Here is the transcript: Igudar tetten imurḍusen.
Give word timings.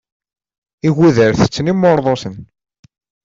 Igudar 0.87 1.31
tetten 1.39 1.71
imurḍusen. 1.71 2.35